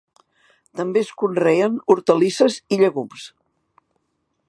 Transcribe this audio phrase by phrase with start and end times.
[0.79, 3.29] També es conreen hortalisses i llegums.